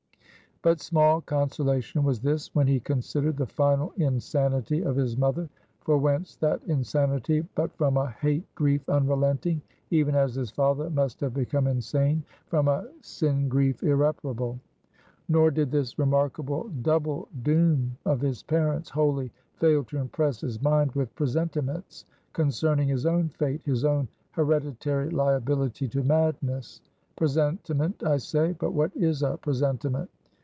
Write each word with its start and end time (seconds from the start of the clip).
But 0.63 0.79
small 0.79 1.21
consolation 1.21 2.03
was 2.03 2.19
this, 2.21 2.53
when 2.53 2.67
he 2.67 2.79
considered 2.79 3.35
the 3.35 3.47
final 3.47 3.93
insanity 3.97 4.83
of 4.83 4.95
his 4.95 5.17
mother; 5.17 5.49
for 5.79 5.97
whence 5.97 6.35
that 6.35 6.61
insanity 6.67 7.43
but 7.55 7.75
from 7.77 7.97
a 7.97 8.11
hate 8.11 8.45
grief 8.53 8.87
unrelenting, 8.87 9.59
even 9.89 10.13
as 10.13 10.35
his 10.35 10.51
father 10.51 10.91
must 10.91 11.19
have 11.21 11.33
become 11.33 11.65
insane 11.65 12.21
from 12.45 12.67
a 12.67 12.87
sin 13.01 13.49
grief 13.49 13.81
irreparable? 13.81 14.59
Nor 15.27 15.49
did 15.49 15.71
this 15.71 15.97
remarkable 15.97 16.69
double 16.83 17.27
doom 17.41 17.97
of 18.05 18.21
his 18.21 18.43
parents 18.43 18.91
wholly 18.91 19.31
fail 19.55 19.83
to 19.85 19.97
impress 19.97 20.41
his 20.41 20.61
mind 20.61 20.91
with 20.91 21.15
presentiments 21.15 22.05
concerning 22.33 22.87
his 22.89 23.07
own 23.07 23.29
fate 23.29 23.61
his 23.65 23.83
own 23.83 24.07
hereditary 24.29 25.09
liability 25.09 25.87
to 25.87 26.03
madness. 26.03 26.81
Presentiment, 27.15 28.03
I 28.03 28.17
say; 28.17 28.51
but 28.53 28.73
what 28.75 28.95
is 28.95 29.23
a 29.23 29.37
presentiment? 29.37 30.07